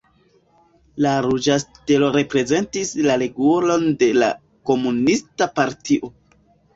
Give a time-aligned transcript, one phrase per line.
[1.05, 4.31] La ruĝa stelo reprezentis la regulon de la
[4.71, 6.11] Komunista Partio.